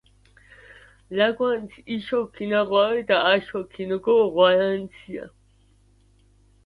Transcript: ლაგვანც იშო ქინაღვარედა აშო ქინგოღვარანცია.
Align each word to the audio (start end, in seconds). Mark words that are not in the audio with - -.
ლაგვანც 1.19 1.75
იშო 1.97 2.21
ქინაღვარედა 2.39 3.21
აშო 3.35 3.61
ქინგოღვარანცია. 3.77 5.29